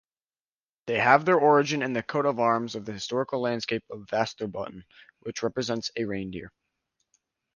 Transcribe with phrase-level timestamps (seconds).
[0.87, 4.81] They have their origin in the coat of arms of the historical landscape of Västerbotten,
[5.19, 6.51] which represents a reindeer.